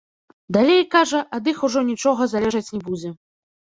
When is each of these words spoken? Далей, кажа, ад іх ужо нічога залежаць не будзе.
Далей, 0.55 0.81
кажа, 0.95 1.21
ад 1.39 1.51
іх 1.53 1.57
ужо 1.67 1.79
нічога 1.93 2.31
залежаць 2.33 2.67
не 2.77 2.81
будзе. 2.87 3.09